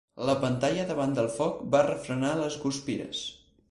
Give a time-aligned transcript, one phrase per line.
[0.27, 3.27] La pantalla davant del foc va refrenar les guspires.